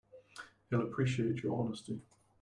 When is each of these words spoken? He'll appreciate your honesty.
He'll 0.71 0.81
appreciate 0.81 1.43
your 1.43 1.55
honesty. 1.63 2.01